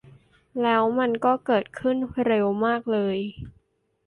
[0.61, 3.17] แล้วมันก็เกิดขึ้นเร็วมากเลย